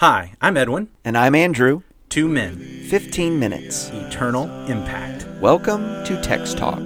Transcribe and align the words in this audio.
Hi, 0.00 0.34
I'm 0.42 0.58
Edwin. 0.58 0.88
And 1.06 1.16
I'm 1.16 1.34
Andrew. 1.34 1.80
Two 2.10 2.28
men, 2.28 2.58
15 2.90 3.38
minutes. 3.38 3.88
eternal 3.88 4.44
impact. 4.66 5.26
Welcome 5.40 6.04
to 6.04 6.20
Text 6.20 6.58
Talk. 6.58 6.82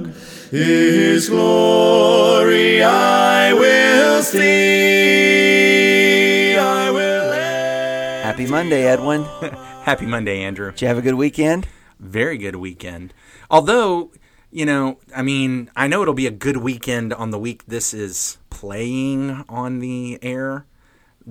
His 0.52 1.28
glory 1.28 2.84
I 2.84 3.52
will 3.52 4.22
see. 4.22 4.46
I 6.56 6.92
will. 6.92 7.32
Happy 8.22 8.46
Monday, 8.46 8.84
Edwin. 8.86 9.24
Happy 9.82 10.06
Monday, 10.06 10.44
Andrew. 10.44 10.70
Did 10.70 10.82
you 10.82 10.86
have 10.86 10.98
a 10.98 11.02
good 11.02 11.14
weekend? 11.14 11.66
Very 11.98 12.38
good 12.38 12.54
weekend. 12.54 13.12
Although, 13.50 14.12
you 14.52 14.64
know, 14.64 15.00
I 15.16 15.22
mean, 15.22 15.68
I 15.74 15.88
know 15.88 16.02
it'll 16.02 16.14
be 16.14 16.28
a 16.28 16.30
good 16.30 16.58
weekend 16.58 17.12
on 17.12 17.32
the 17.32 17.40
week 17.40 17.66
this 17.66 17.92
is 17.92 18.38
playing 18.50 19.44
on 19.48 19.80
the 19.80 20.20
air. 20.22 20.64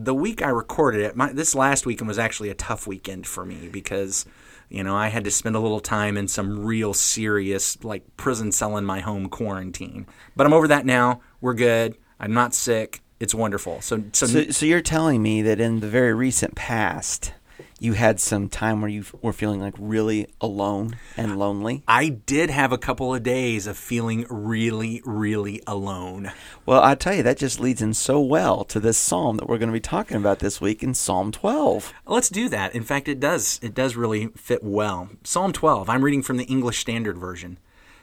The 0.03 0.13
week 0.13 0.41
I 0.41 0.49
recorded 0.49 1.01
it, 1.01 1.15
my, 1.15 1.31
this 1.33 1.53
last 1.55 1.85
weekend 1.85 2.07
was 2.07 2.19
actually 2.19 2.49
a 2.49 2.55
tough 2.55 2.87
weekend 2.87 3.27
for 3.27 3.45
me 3.45 3.69
because, 3.69 4.25
you 4.69 4.83
know, 4.83 4.95
I 4.95 5.09
had 5.09 5.23
to 5.25 5.31
spend 5.31 5.55
a 5.55 5.59
little 5.59 5.79
time 5.79 6.15
in 6.15 6.27
some 6.27 6.65
real 6.65 6.93
serious, 6.93 7.83
like 7.83 8.03
prison 8.15 8.51
cell 8.51 8.77
in 8.77 8.85
my 8.85 9.01
home 9.01 9.27
quarantine. 9.27 10.07
But 10.35 10.45
I'm 10.45 10.53
over 10.53 10.67
that 10.69 10.85
now. 10.85 11.21
We're 11.41 11.53
good. 11.53 11.97
I'm 12.19 12.33
not 12.33 12.53
sick. 12.53 13.01
It's 13.19 13.35
wonderful. 13.35 13.81
So, 13.81 14.03
so, 14.13 14.25
So, 14.25 14.49
so 14.51 14.65
you're 14.65 14.81
telling 14.81 15.21
me 15.21 15.41
that 15.41 15.59
in 15.59 15.81
the 15.81 15.89
very 15.89 16.13
recent 16.13 16.55
past, 16.55 17.33
you 17.79 17.93
had 17.93 18.19
some 18.19 18.49
time 18.49 18.81
where 18.81 18.89
you 18.89 19.05
were 19.21 19.33
feeling 19.33 19.61
like 19.61 19.73
really 19.77 20.27
alone 20.41 20.97
and 21.15 21.39
lonely? 21.39 21.83
I 21.87 22.09
did 22.09 22.49
have 22.49 22.71
a 22.71 22.77
couple 22.77 23.13
of 23.13 23.23
days 23.23 23.67
of 23.67 23.77
feeling 23.77 24.25
really, 24.29 25.01
really 25.05 25.61
alone. 25.65 26.31
Well, 26.65 26.83
I 26.83 26.95
tell 26.95 27.15
you, 27.15 27.23
that 27.23 27.37
just 27.37 27.59
leads 27.59 27.81
in 27.81 27.93
so 27.93 28.19
well 28.19 28.63
to 28.65 28.79
this 28.79 28.97
psalm 28.97 29.37
that 29.37 29.47
we're 29.47 29.57
going 29.57 29.69
to 29.69 29.73
be 29.73 29.79
talking 29.79 30.17
about 30.17 30.39
this 30.39 30.59
week 30.59 30.83
in 30.83 30.93
Psalm 30.93 31.31
12. 31.31 31.93
Let's 32.05 32.29
do 32.29 32.49
that. 32.49 32.75
In 32.75 32.83
fact, 32.83 33.07
it 33.07 33.19
does. 33.19 33.59
It 33.61 33.73
does 33.73 33.95
really 33.95 34.27
fit 34.35 34.63
well. 34.63 35.09
Psalm 35.23 35.53
12. 35.53 35.89
I'm 35.89 36.03
reading 36.03 36.21
from 36.21 36.37
the 36.37 36.45
English 36.45 36.79
Standard 36.79 37.17
Version. 37.17 37.57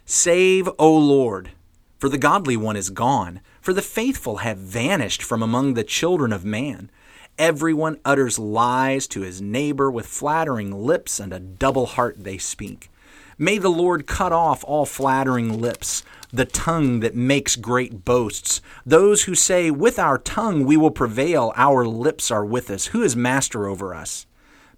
Save, 0.05 0.69
O 0.79 0.97
Lord, 0.97 1.51
for 1.99 2.09
the 2.09 2.19
godly 2.19 2.57
one 2.57 2.77
is 2.77 2.91
gone, 2.91 3.41
for 3.61 3.73
the 3.73 3.83
faithful 3.83 4.39
have 4.39 4.59
vanished 4.59 5.23
from 5.23 5.43
among 5.43 5.75
the 5.75 5.85
children 5.85 6.33
of 6.33 6.45
man. 6.45 6.91
Everyone 7.39 7.99
utters 8.03 8.39
lies 8.39 9.07
to 9.09 9.21
his 9.21 9.43
neighbor 9.43 9.91
with 9.91 10.07
flattering 10.07 10.73
lips, 10.73 11.21
and 11.21 11.35
a 11.35 11.39
double 11.39 11.85
heart 11.85 12.25
they 12.25 12.39
speak. 12.39 12.91
May 13.37 13.59
the 13.59 13.69
Lord 13.69 14.07
cut 14.07 14.33
off 14.33 14.65
all 14.65 14.87
flattering 14.87 15.61
lips, 15.61 16.03
the 16.33 16.47
tongue 16.47 17.01
that 17.01 17.15
makes 17.15 17.55
great 17.55 18.07
boasts. 18.07 18.63
Those 18.87 19.25
who 19.25 19.35
say, 19.35 19.71
With 19.71 19.99
our 19.99 20.17
tongue 20.17 20.65
we 20.65 20.79
will 20.79 20.91
prevail, 20.91 21.53
our 21.57 21.85
lips 21.85 22.31
are 22.31 22.45
with 22.45 22.71
us. 22.71 22.87
Who 22.87 23.03
is 23.03 23.15
master 23.15 23.67
over 23.67 23.95
us? 23.95 24.25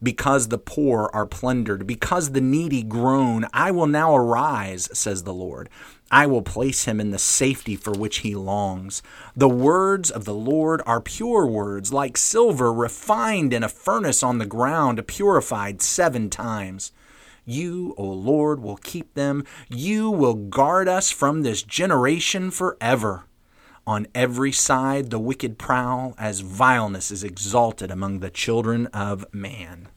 Because 0.02 0.48
the 0.48 0.58
poor 0.58 1.10
are 1.12 1.26
plundered, 1.26 1.86
because 1.86 2.30
the 2.30 2.40
needy 2.40 2.82
groan, 2.82 3.46
I 3.52 3.72
will 3.72 3.88
now 3.88 4.14
arise, 4.16 4.88
says 4.92 5.24
the 5.24 5.34
Lord. 5.34 5.68
I 6.10 6.26
will 6.26 6.42
place 6.42 6.84
him 6.84 7.00
in 7.00 7.10
the 7.10 7.18
safety 7.18 7.76
for 7.76 7.92
which 7.92 8.18
he 8.18 8.34
longs. 8.34 9.02
The 9.36 9.48
words 9.48 10.10
of 10.10 10.24
the 10.24 10.34
Lord 10.34 10.80
are 10.86 11.00
pure 11.00 11.46
words, 11.46 11.92
like 11.92 12.16
silver 12.16 12.72
refined 12.72 13.52
in 13.52 13.62
a 13.62 13.68
furnace 13.68 14.22
on 14.22 14.38
the 14.38 14.46
ground, 14.46 15.06
purified 15.06 15.82
seven 15.82 16.30
times. 16.30 16.92
You, 17.44 17.94
O 17.96 18.04
Lord, 18.04 18.60
will 18.60 18.76
keep 18.76 19.14
them. 19.14 19.44
You 19.68 20.10
will 20.10 20.34
guard 20.34 20.88
us 20.88 21.10
from 21.10 21.42
this 21.42 21.62
generation 21.62 22.50
forever. 22.50 23.24
On 23.88 24.06
every 24.14 24.52
side 24.52 25.08
the 25.08 25.18
wicked 25.18 25.56
prowl, 25.56 26.14
as 26.18 26.40
vileness 26.40 27.10
is 27.10 27.24
exalted 27.24 27.90
among 27.90 28.20
the 28.20 28.28
children 28.28 28.86
of 28.88 29.24
man. 29.32 29.88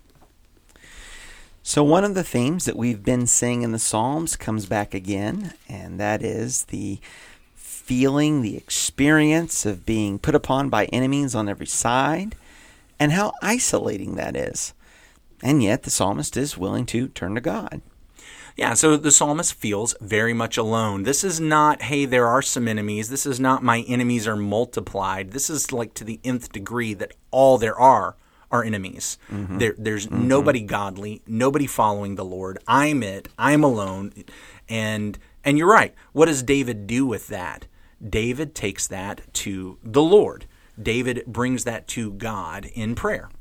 So, 1.62 1.84
one 1.84 2.06
of 2.06 2.16
the 2.16 2.24
themes 2.24 2.64
that 2.64 2.78
we've 2.78 3.04
been 3.04 3.28
seeing 3.28 3.64
in 3.64 3.74
the 3.74 3.80
Psalms 3.80 4.38
comes 4.38 4.66
back 4.66 4.94
again, 4.94 5.56
and 5.68 6.00
that 6.00 6.24
is 6.24 6.64
the 6.70 7.00
feeling, 7.54 8.42
the 8.42 8.56
experience 8.56 9.66
of 9.66 9.86
being 9.86 10.20
put 10.20 10.36
upon 10.36 10.70
by 10.70 10.86
enemies 10.86 11.36
on 11.36 11.50
every 11.50 11.68
side, 11.68 12.38
and 12.98 13.12
how 13.12 13.34
isolating 13.44 14.16
that 14.16 14.38
is. 14.38 14.74
And 15.44 15.62
yet, 15.62 15.84
the 15.84 15.90
psalmist 15.90 16.38
is 16.38 16.58
willing 16.58 16.86
to 16.86 17.10
turn 17.10 17.36
to 17.36 17.42
God. 17.42 17.82
Yeah, 18.62 18.76
so 18.76 18.96
the 18.96 19.10
psalmist 19.10 19.56
feels 19.56 19.96
very 20.02 20.34
much 20.34 20.56
alone. 20.56 21.02
This 21.02 21.24
is 21.24 21.40
not, 21.40 21.82
hey, 21.82 22.06
there 22.06 22.28
are 22.28 22.44
some 22.44 22.68
enemies. 22.68 23.10
This 23.10 23.26
is 23.26 23.40
not, 23.40 23.64
my 23.64 23.80
enemies 23.88 24.28
are 24.28 24.36
multiplied. 24.36 25.32
This 25.32 25.50
is 25.50 25.72
like 25.72 25.96
to 25.96 26.04
the 26.04 26.20
nth 26.24 26.52
degree 26.52 26.94
that 26.94 27.14
all 27.32 27.58
there 27.58 27.76
are 27.76 28.18
are 28.52 28.64
enemies. 28.64 29.18
Mm-hmm. 29.32 29.58
There, 29.58 29.74
there's 29.80 30.06
mm-hmm. 30.06 30.28
nobody 30.28 30.62
godly, 30.62 31.24
nobody 31.26 31.66
following 31.66 32.14
the 32.14 32.24
Lord. 32.24 32.60
I'm 32.68 33.02
it. 33.02 33.30
I'm 33.36 33.64
alone. 33.64 34.14
And 34.70 35.18
and 35.44 35.58
you're 35.58 35.68
right. 35.68 35.96
What 36.14 36.28
does 36.28 36.44
David 36.44 36.86
do 36.86 37.08
with 37.08 37.30
that? 37.30 37.66
David 38.08 38.54
takes 38.54 38.86
that 38.90 39.34
to 39.34 39.80
the 39.82 40.04
Lord. 40.04 40.46
David 40.80 41.24
brings 41.26 41.64
that 41.64 41.88
to 41.88 42.12
God 42.12 42.68
in 42.76 42.94
prayer. 42.94 43.32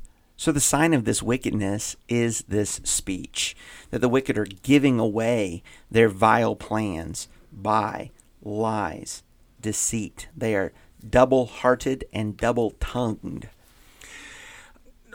So, 0.41 0.51
the 0.51 0.59
sign 0.59 0.95
of 0.95 1.05
this 1.05 1.21
wickedness 1.21 1.95
is 2.09 2.43
this 2.47 2.81
speech 2.83 3.55
that 3.91 3.99
the 3.99 4.09
wicked 4.09 4.39
are 4.39 4.47
giving 4.63 4.99
away 4.99 5.61
their 5.91 6.09
vile 6.09 6.55
plans 6.55 7.27
by 7.53 8.09
lies, 8.41 9.21
deceit. 9.61 10.29
They 10.35 10.55
are 10.55 10.73
double 11.07 11.45
hearted 11.45 12.05
and 12.11 12.37
double 12.37 12.71
tongued. 12.79 13.49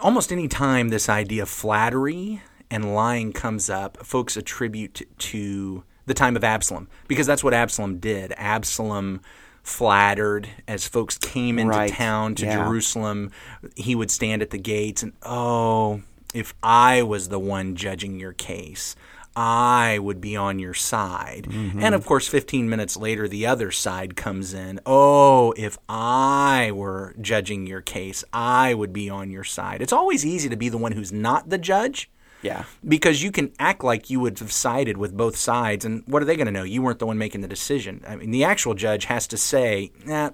almost 0.01 0.31
any 0.31 0.47
time 0.47 0.91
this 0.91 1.09
idea 1.09 1.43
of 1.43 1.49
flattery 1.49 2.41
and 2.71 2.95
lying 2.95 3.33
comes 3.33 3.69
up, 3.69 4.07
folks 4.07 4.37
attribute 4.37 5.09
to 5.19 5.83
the 6.05 6.15
time 6.15 6.37
of 6.37 6.45
Absalom 6.45 6.87
because 7.09 7.27
that's 7.27 7.43
what 7.43 7.53
Absalom 7.53 7.99
did. 7.99 8.33
Absalom 8.37 9.21
flattered 9.67 10.49
as 10.69 10.87
folks 10.87 11.19
came 11.19 11.59
into 11.59 11.77
Right. 11.77 11.91
town 11.91 12.37
to 12.37 12.47
Yeah. 12.47 12.65
Jerusalem. 12.65 13.33
He 13.75 13.97
would 13.97 14.13
stand 14.13 14.41
at 14.41 14.51
the 14.51 14.59
gates 14.59 15.03
and, 15.03 15.13
oh, 15.25 16.03
if 16.33 16.55
I 16.63 17.03
was 17.03 17.29
the 17.31 17.41
one 17.41 17.75
judging 17.75 18.21
your 18.21 18.33
case, 18.33 18.95
I 19.35 19.99
would 19.99 20.21
be 20.21 20.37
on 20.37 20.61
your 20.61 20.73
side. 20.73 21.49
Mm-hmm. 21.51 21.83
And 21.83 21.95
of 21.97 22.07
course, 22.07 22.29
15 22.29 22.69
minutes 22.71 22.97
later, 22.97 23.27
the 23.27 23.45
other 23.47 23.71
side 23.73 24.17
comes 24.17 24.55
in. 24.55 24.79
Oh, 24.87 25.53
if 25.57 25.77
I 25.89 26.71
were 26.73 27.15
judging 27.21 27.67
your 27.67 27.81
case, 27.83 28.23
I 28.33 28.73
would 28.73 28.93
be 28.93 29.11
on 29.11 29.31
your 29.31 29.45
side. 29.45 29.83
It's 29.83 29.93
always 29.93 30.25
easy 30.25 30.49
to 30.49 30.57
be 30.57 30.69
the 30.69 30.79
one 30.79 30.93
who's 30.93 31.13
not 31.13 31.51
the 31.51 31.59
judge 31.59 32.09
Yeah. 32.47 32.65
because 32.87 33.23
you 33.23 33.31
can 33.31 33.53
act 33.59 33.83
like 33.85 34.11
you 34.11 34.19
would 34.21 34.39
have 34.39 34.53
sided 34.53 34.97
with 34.97 35.17
both 35.17 35.37
sides. 35.37 35.85
And 35.85 36.03
what 36.07 36.23
are 36.23 36.27
they 36.27 36.37
going 36.37 36.47
to 36.47 36.53
know? 36.53 36.63
You 36.65 36.83
weren't 36.83 36.99
the 36.99 37.07
one 37.07 37.19
making 37.19 37.41
the 37.43 37.49
decision. 37.49 38.05
I 38.07 38.17
mean, 38.17 38.31
the 38.31 38.45
actual 38.45 38.75
judge 38.75 39.05
has 39.07 39.27
to 39.29 39.37
say, 39.37 39.91
nah, 40.05 40.31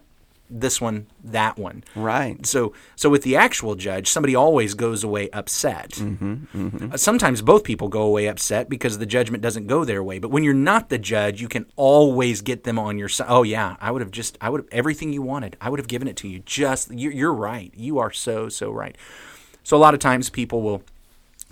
this 0.54 0.82
one, 0.82 1.06
that 1.24 1.56
one. 1.58 1.82
Right. 1.96 2.44
So, 2.44 2.74
so 2.94 3.08
with 3.08 3.22
the 3.22 3.36
actual 3.36 3.74
judge, 3.74 4.06
somebody 4.08 4.34
always 4.36 4.74
goes 4.74 5.02
away 5.02 5.30
upset. 5.30 5.98
Uh, 6.00 6.96
sometimes 6.96 7.40
both 7.40 7.64
people 7.64 7.88
go 7.88 8.02
away 8.02 8.26
upset 8.28 8.68
because 8.68 8.98
the 8.98 9.06
judgment 9.06 9.42
doesn't 9.42 9.66
go 9.66 9.84
their 9.84 10.02
way. 10.02 10.18
But 10.18 10.30
when 10.30 10.44
you're 10.44 10.52
not 10.72 10.90
the 10.90 10.98
judge, 10.98 11.40
you 11.40 11.48
can 11.48 11.64
always 11.76 12.42
get 12.42 12.64
them 12.64 12.78
on 12.78 12.98
your 12.98 13.08
side. 13.08 13.28
Oh 13.30 13.44
yeah, 13.44 13.76
I 13.80 13.90
would 13.90 14.02
have 14.02 14.10
just, 14.10 14.36
I 14.42 14.50
would 14.50 14.60
have 14.62 14.68
everything 14.72 15.12
you 15.14 15.22
wanted. 15.22 15.56
I 15.58 15.70
would 15.70 15.80
have 15.80 15.88
given 15.88 16.06
it 16.06 16.16
to 16.18 16.28
you. 16.28 16.40
Just 16.40 16.92
you're, 16.92 17.12
you're 17.12 17.32
right. 17.32 17.72
You 17.74 17.98
are 17.98 18.10
so 18.12 18.50
so 18.50 18.70
right. 18.70 18.96
So 19.64 19.76
a 19.76 19.78
lot 19.80 19.94
of 19.94 20.00
times 20.00 20.28
people 20.28 20.60
will 20.60 20.82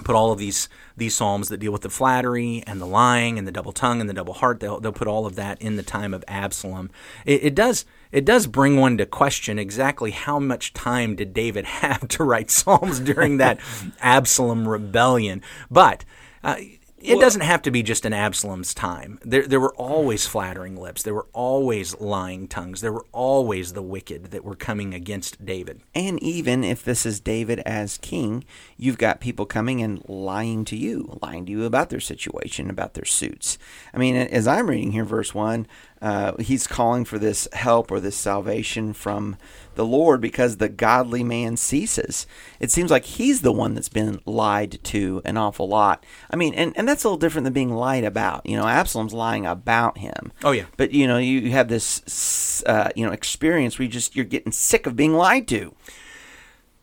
put 0.04 0.14
all 0.14 0.32
of 0.32 0.38
these 0.38 0.68
these 0.96 1.14
psalms 1.14 1.48
that 1.48 1.58
deal 1.58 1.72
with 1.72 1.82
the 1.82 1.90
flattery 1.90 2.62
and 2.66 2.80
the 2.80 2.86
lying 2.86 3.38
and 3.38 3.46
the 3.46 3.52
double 3.52 3.72
tongue 3.72 4.00
and 4.00 4.08
the 4.08 4.14
double 4.14 4.34
heart. 4.34 4.60
They'll 4.60 4.80
they'll 4.80 4.92
put 4.92 5.08
all 5.08 5.26
of 5.26 5.36
that 5.36 5.60
in 5.60 5.76
the 5.76 5.82
time 5.82 6.14
of 6.14 6.24
Absalom. 6.28 6.90
It, 7.24 7.44
it 7.44 7.54
does 7.54 7.84
it 8.12 8.24
does 8.24 8.46
bring 8.46 8.76
one 8.76 8.98
to 8.98 9.06
question 9.06 9.58
exactly 9.58 10.10
how 10.10 10.38
much 10.38 10.72
time 10.72 11.14
did 11.16 11.32
David 11.32 11.64
have 11.66 12.08
to 12.08 12.24
write 12.24 12.50
psalms 12.50 13.00
during 13.00 13.38
that 13.38 13.60
Absalom 14.00 14.68
rebellion, 14.68 15.42
but. 15.70 16.04
Uh, 16.42 16.56
it 17.00 17.20
doesn't 17.20 17.40
have 17.42 17.62
to 17.62 17.70
be 17.70 17.82
just 17.82 18.04
in 18.04 18.12
Absalom's 18.12 18.74
time. 18.74 19.18
There, 19.22 19.46
there 19.46 19.60
were 19.60 19.74
always 19.74 20.26
flattering 20.26 20.76
lips. 20.76 21.02
There 21.02 21.14
were 21.14 21.28
always 21.32 21.98
lying 21.98 22.48
tongues. 22.48 22.80
There 22.80 22.92
were 22.92 23.06
always 23.12 23.72
the 23.72 23.82
wicked 23.82 24.26
that 24.26 24.44
were 24.44 24.54
coming 24.56 24.94
against 24.94 25.44
David. 25.44 25.80
And 25.94 26.22
even 26.22 26.62
if 26.62 26.84
this 26.84 27.06
is 27.06 27.20
David 27.20 27.60
as 27.60 27.98
king, 27.98 28.44
you've 28.76 28.98
got 28.98 29.20
people 29.20 29.46
coming 29.46 29.82
and 29.82 30.06
lying 30.08 30.64
to 30.66 30.76
you, 30.76 31.18
lying 31.22 31.46
to 31.46 31.52
you 31.52 31.64
about 31.64 31.90
their 31.90 32.00
situation, 32.00 32.70
about 32.70 32.94
their 32.94 33.04
suits. 33.04 33.58
I 33.94 33.98
mean, 33.98 34.16
as 34.16 34.46
I'm 34.46 34.68
reading 34.68 34.92
here, 34.92 35.04
verse 35.04 35.34
1, 35.34 35.66
uh, 36.02 36.32
he's 36.38 36.66
calling 36.66 37.04
for 37.04 37.18
this 37.18 37.46
help 37.52 37.90
or 37.90 38.00
this 38.00 38.16
salvation 38.16 38.92
from 38.92 39.36
the 39.74 39.84
Lord 39.84 40.20
because 40.20 40.56
the 40.56 40.68
godly 40.68 41.22
man 41.22 41.56
ceases. 41.56 42.26
It 42.58 42.70
seems 42.70 42.90
like 42.90 43.04
he's 43.04 43.42
the 43.42 43.52
one 43.52 43.74
that's 43.74 43.88
been 43.88 44.20
lied 44.24 44.82
to 44.84 45.20
an 45.24 45.36
awful 45.36 45.68
lot. 45.68 46.04
I 46.30 46.36
mean, 46.36 46.54
and, 46.54 46.72
and 46.76 46.88
that's 46.88 47.04
a 47.04 47.08
little 47.08 47.18
different 47.18 47.44
than 47.44 47.52
being 47.52 47.74
lied 47.74 48.04
about. 48.04 48.46
You 48.46 48.56
know, 48.56 48.66
Absalom's 48.66 49.12
lying 49.12 49.44
about 49.46 49.98
him. 49.98 50.32
Oh, 50.42 50.52
yeah. 50.52 50.66
But 50.76 50.92
you 50.92 51.06
know, 51.06 51.18
you 51.18 51.40
you 51.40 51.50
have 51.52 51.68
this 51.68 52.62
uh, 52.66 52.90
you 52.96 53.04
know 53.04 53.12
experience 53.12 53.78
where 53.78 53.84
you 53.84 53.92
just 53.92 54.16
you're 54.16 54.24
getting 54.24 54.52
sick 54.52 54.86
of 54.86 54.96
being 54.96 55.14
lied 55.14 55.46
to. 55.48 55.74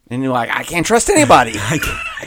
And 0.09 0.23
you're 0.23 0.31
like, 0.31 0.49
I 0.55 0.63
can't 0.63 0.85
trust 0.85 1.09
anybody. 1.09 1.53
I 1.57 1.79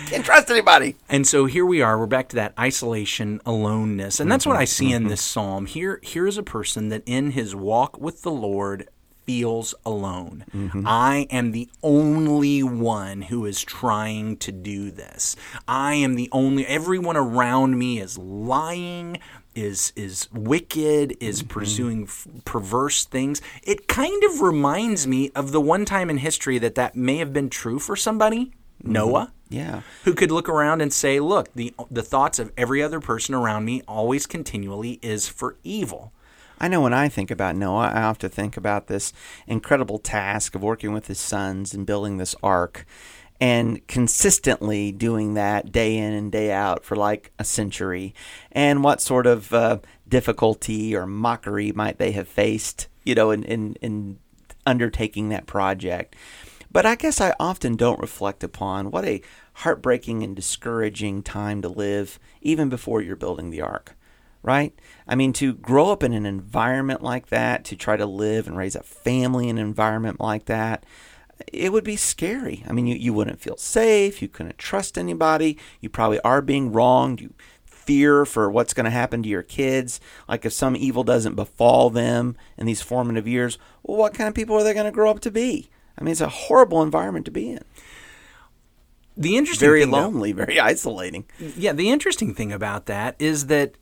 can't 0.07 0.25
trust 0.25 0.51
anybody. 0.51 0.97
And 1.09 1.27
so 1.27 1.47
here 1.47 1.65
we 1.65 1.83
are. 1.83 1.99
We're 1.99 2.07
back 2.07 2.29
to 2.31 2.37
that 2.37 2.55
isolation, 2.59 3.41
aloneness, 3.47 4.21
and 4.21 4.31
that's 4.31 4.47
what 4.47 4.55
mm-hmm, 4.55 4.63
I 4.63 4.67
see 4.67 4.93
in 4.93 5.03
mm-hmm. 5.03 5.11
this 5.11 5.23
psalm. 5.23 5.67
Here, 5.67 6.01
here 6.03 6.27
is 6.27 6.37
a 6.37 6.43
person 6.43 6.89
that 6.91 7.03
in 7.07 7.31
his 7.31 7.55
walk 7.55 7.99
with 8.01 8.23
the 8.23 8.31
Lord 8.31 8.89
feels 9.31 9.77
alone. 9.87 10.45
Mm-hmm. 10.53 10.83
I 10.85 11.29
am 11.31 11.53
the 11.53 11.69
only 11.85 12.65
one 12.65 13.23
who 13.23 13.47
is 13.47 13.63
trying 13.63 14.37
to 14.39 14.51
do 14.51 14.91
this. 14.91 15.37
I 15.69 15.95
am 15.95 16.17
the 16.17 16.29
only. 16.33 16.67
Everyone 16.67 17.17
around 17.17 17.79
me 17.79 18.01
is 18.01 18.19
lying. 18.19 19.21
Is 19.55 19.93
is 19.95 20.29
wicked? 20.33 21.17
Is 21.21 21.43
mm-hmm. 21.43 21.49
pursuing 21.49 22.03
f- 22.05 22.27
perverse 22.45 23.05
things? 23.05 23.41
It 23.63 23.87
kind 23.87 24.21
of 24.25 24.41
reminds 24.41 25.07
me 25.07 25.31
of 25.37 25.53
the 25.53 25.61
one 25.61 25.85
time 25.85 26.11
in 26.11 26.19
history 26.19 26.59
that 26.59 26.75
that 26.75 26.97
may 26.97 27.19
have 27.19 27.33
been 27.33 27.51
true 27.51 27.79
for 27.79 27.95
somebody, 27.95 28.47
mm-hmm. 28.47 28.93
Noah 28.93 29.33
Yeah. 29.49 29.83
who 30.05 30.15
could 30.15 30.33
look 30.33 30.49
around 30.49 30.81
and 30.83 30.93
say, 30.93 31.21
"Look, 31.21 31.53
the 31.55 31.73
the 31.89 32.03
thoughts 32.03 32.41
of 32.41 32.53
every 32.57 32.83
other 32.83 32.99
person 32.99 33.33
around 33.37 33.65
me 33.65 33.83
always 33.87 34.27
continually 34.27 34.99
is 35.03 35.29
for 35.29 35.57
evil." 35.63 36.13
I 36.61 36.69
know 36.69 36.83
when 36.83 36.93
I 36.93 37.09
think 37.09 37.31
about 37.31 37.57
Noah, 37.57 37.91
I 37.95 38.01
have 38.01 38.19
to 38.19 38.29
think 38.29 38.59
about 38.59 38.87
this 38.87 39.15
incredible 39.47 39.99
task 39.99 40.55
of 40.55 40.63
working 40.63 40.93
with 40.93 41.07
his 41.07 41.19
sons 41.19 41.73
and 41.73 41.87
building 41.87 42.19
this 42.19 42.35
ark 42.43 42.85
and 43.41 43.87
consistently 43.89 44.93
doing 44.93 45.33
that 45.35 45.73
day 45.73 45.97
in 45.97 46.13
and 46.13 46.31
day 46.31 46.53
out 46.53 46.85
for 46.85 46.97
like 46.97 47.33
a 47.39 47.45
century. 47.45 48.15
And 48.53 48.85
what 48.85 49.01
sort 49.01 49.27
of 49.27 49.55
uh, 49.55 49.79
difficulty 50.07 50.95
or 50.95 51.07
mockery 51.07 51.73
might 51.73 51.97
they 51.97 52.13
have 52.13 52.29
faced, 52.29 52.89
you 53.05 53.15
know, 53.15 53.31
in, 53.31 53.43
in, 53.45 53.77
in 53.81 54.19
undertaking 54.67 55.31
that 55.31 55.47
project? 55.47 56.15
But 56.71 56.85
I 56.85 56.95
guess 56.95 57.23
I 57.23 57.35
often 57.41 57.75
don't 57.75 57.99
reflect 57.99 58.45
upon 58.45 58.91
what 58.91 59.07
a 59.07 59.23
heartbreaking 59.55 60.23
and 60.23 60.37
discouraging 60.37 61.23
time 61.23 61.63
to 61.63 61.69
live, 61.71 62.21
even 62.43 62.69
before 62.69 63.01
you're 63.01 63.17
building 63.17 63.49
the 63.49 63.63
ark 63.63 63.97
right? 64.43 64.73
I 65.07 65.15
mean, 65.15 65.33
to 65.35 65.53
grow 65.55 65.91
up 65.91 66.03
in 66.03 66.13
an 66.13 66.27
environment 66.27 67.03
like 67.03 67.29
that, 67.29 67.65
to 67.67 67.77
try 67.77 67.97
to 67.97 68.07
live 68.07 68.47
and 68.47 68.57
raise 68.57 68.75
a 68.77 68.83
family 68.83 69.49
in 69.49 69.59
an 69.59 69.67
environment 69.67 70.21
like 70.21 70.47
that, 70.47 70.85
it 71.53 71.73
would 71.73 71.85
be 71.85 71.97
scary. 71.97 72.65
I 72.69 72.73
mean, 72.73 72.87
you, 72.87 72.95
you 72.97 73.13
wouldn't 73.13 73.41
feel 73.41 73.57
safe. 73.57 74.21
You 74.23 74.29
couldn't 74.29 74.59
trust 74.59 74.97
anybody. 74.99 75.59
You 75.81 75.89
probably 75.89 76.21
are 76.21 76.43
being 76.43 76.73
wronged. 76.73 77.21
You 77.21 77.33
fear 77.65 78.25
for 78.27 78.51
what's 78.51 78.75
going 78.75 78.85
to 78.85 78.91
happen 78.91 79.23
to 79.23 79.29
your 79.29 79.43
kids. 79.43 80.01
Like 80.29 80.45
if 80.45 80.53
some 80.53 80.77
evil 80.77 81.03
doesn't 81.03 81.35
befall 81.35 81.91
them 81.91 82.37
in 82.57 82.67
these 82.67 82.83
formative 82.83 83.27
years, 83.27 83.59
well, 83.83 83.97
what 83.97 84.15
kind 84.15 84.29
of 84.29 84.35
people 84.35 84.55
are 84.57 84.63
they 84.63 84.75
going 84.75 84.85
to 84.87 84.93
grow 84.93 85.11
up 85.11 85.21
to 85.21 85.31
be? 85.31 85.71
I 85.99 86.05
mean, 86.05 86.13
it's 86.13 86.21
a 86.21 86.29
horrible 86.29 86.83
environment 86.83 87.25
to 87.25 87.31
be 87.31 87.51
in. 87.51 87.65
The 89.17 89.37
interesting 89.37 89.67
Very 89.67 89.81
thing, 89.83 89.91
though- 89.91 89.99
lonely, 89.99 90.33
very 90.33 90.59
isolating. 90.61 91.25
yeah, 91.39 91.73
the 91.73 91.91
interesting 91.91 92.35
thing 92.35 92.53
about 92.53 92.87
that 92.87 93.17
is 93.19 93.47
that 93.47 93.75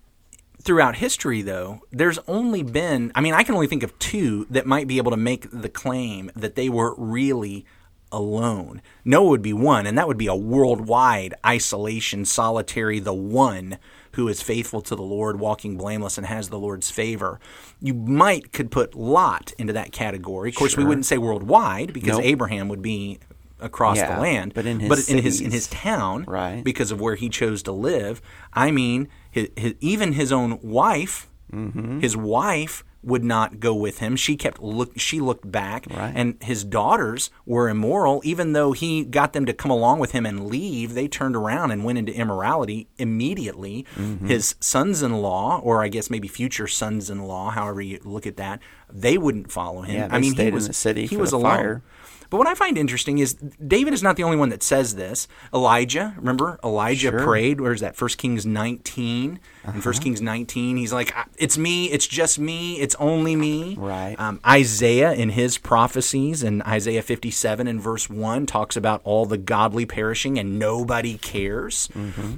throughout 0.63 0.97
history, 0.97 1.43
though, 1.43 1.81
there's 1.91 2.19
only 2.27 2.63
been, 2.63 3.13
I 3.15 3.21
mean, 3.21 3.35
I 3.35 3.43
can 3.43 3.55
only 3.55 3.67
think 3.67 3.83
of 3.83 3.99
two 3.99 4.47
that 4.51 4.67
might 4.67 4.87
be 4.87 4.99
able 4.99 5.11
to 5.11 5.17
make 5.17 5.49
the 5.51 5.69
claim 5.69 6.31
that 6.37 6.55
they 6.55 6.69
were 6.69 6.95
really 6.97 7.65
alone. 8.11 8.81
Noah 9.05 9.29
would 9.29 9.43
be 9.43 9.53
one, 9.53 9.87
and 9.87 9.97
that 9.99 10.09
would 10.09 10.17
be 10.17 10.27
a 10.27 10.35
worldwide 10.35 11.35
isolation, 11.45 12.25
solitary, 12.25 13.01
the 13.01 13.15
one 13.15 13.79
who 14.13 14.29
is 14.29 14.43
faithful 14.43 14.81
to 14.81 14.97
the 14.97 15.03
Lord, 15.03 15.39
walking 15.39 15.77
blameless, 15.77 16.19
and 16.19 16.27
has 16.27 16.49
the 16.49 16.59
Lord's 16.59 16.91
favor. 16.91 17.39
You 17.81 17.95
might 17.95 18.53
could 18.53 18.71
put 18.71 18.95
Lot 18.95 19.53
into 19.59 19.73
that 19.75 19.93
category. 19.93 20.49
Of 20.49 20.57
course, 20.57 20.77
we 20.77 20.85
wouldn't 20.85 21.07
say 21.07 21.19
worldwide 21.19 21.93
because 21.93 22.17
Nope. 22.17 22.25
Abraham 22.25 22.69
would 22.69 22.83
be 22.83 23.21
across 23.61 23.97
Yeah, 23.97 24.15
the 24.17 24.21
land, 24.21 24.55
but 24.55 24.67
in 24.67 24.81
his 24.81 24.89
but 24.89 25.09
in 25.09 25.23
his 25.23 25.41
in 25.41 25.51
his 25.51 25.67
town, 25.69 26.25
Right. 26.27 26.63
because 26.65 26.91
of 26.91 27.01
where 27.01 27.15
he 27.17 27.29
chose 27.29 27.63
to 27.65 27.73
live. 27.73 28.21
I 28.53 28.71
mean, 28.71 29.09
his, 29.31 29.49
his, 29.57 29.75
even 29.81 30.13
his 30.15 30.33
own 30.33 30.59
wife, 30.63 31.29
Mm-hmm. 31.53 32.01
his 32.01 32.15
wife 32.15 32.85
would 33.03 33.25
not 33.25 33.59
go 33.59 33.73
with 33.75 34.01
him. 34.01 34.17
She 34.17 34.37
kept 34.37 34.61
look. 34.61 34.93
She 34.99 35.19
looked 35.19 35.51
back, 35.51 35.87
Right. 35.89 36.13
and 36.15 36.37
his 36.43 36.63
daughters 36.63 37.31
were 37.47 37.71
immoral. 37.71 38.21
Even 38.25 38.53
though 38.53 38.73
he 38.73 39.03
got 39.05 39.33
them 39.33 39.47
to 39.47 39.55
come 39.55 39.71
along 39.71 39.99
with 40.01 40.11
him 40.13 40.27
and 40.27 40.49
leave, 40.49 40.93
they 40.93 41.09
turned 41.09 41.35
around 41.37 41.71
and 41.71 41.85
went 41.85 41.97
into 41.97 42.13
immorality 42.13 42.89
immediately. 42.99 43.87
His 44.27 44.57
sons-in-law, 44.61 45.61
or 45.63 45.83
I 45.83 45.89
guess 45.89 46.11
maybe 46.11 46.29
future 46.29 46.67
sons-in-law, 46.67 47.51
however 47.51 47.81
you 47.81 48.01
look 48.05 48.27
at 48.27 48.37
that, 48.37 48.61
they 48.93 49.17
wouldn't 49.17 49.51
follow 49.51 49.83
him. 49.83 49.95
Yeah, 49.97 50.09
I 50.11 50.19
mean, 50.19 50.33
stayed 50.33 50.43
he 50.43 50.49
in 50.49 50.55
was 50.55 50.67
the 50.67 50.73
city 50.75 51.07
He 51.07 51.17
was 51.17 51.31
the 51.31 51.37
alone. 51.39 51.83
But 52.31 52.37
what 52.37 52.47
I 52.47 52.55
find 52.55 52.77
interesting 52.77 53.19
is 53.19 53.35
David 53.35 53.95
is 53.95 54.03
not 54.03 54.17
the 54.17 54.23
only 54.23 54.37
one 54.37 54.51
that 54.51 54.63
says 54.63 54.97
this. 54.97 55.29
Elijah, 55.55 56.15
remember 56.19 56.59
Elijah 56.63 57.09
Sure. 57.11 57.23
prayed. 57.25 57.61
Where's 57.61 57.81
that? 57.81 57.97
First 57.97 58.19
Kings 58.19 58.45
19. 58.45 59.41
In 59.75 59.81
First 59.83 60.03
Kings 60.03 60.23
19, 60.23 60.77
he's 60.79 60.93
like, 60.95 61.15
"It's 61.37 61.59
me. 61.59 61.87
It's 61.91 62.07
just 62.07 62.39
me. 62.39 62.81
It's 62.81 62.95
only 62.99 63.37
me." 63.37 63.77
Right. 63.79 64.17
Um, 64.19 64.41
Isaiah, 64.47 65.13
in 65.13 65.31
his 65.31 65.59
prophecies, 65.59 66.43
in 66.43 66.63
Isaiah 66.63 67.03
57 67.03 67.67
and 67.67 67.81
verse 67.81 68.09
one, 68.09 68.47
talks 68.47 68.77
about 68.77 69.03
all 69.05 69.27
the 69.27 69.37
godly 69.37 69.85
perishing 69.85 70.39
and 70.39 70.59
nobody 70.59 71.19
cares. 71.19 71.89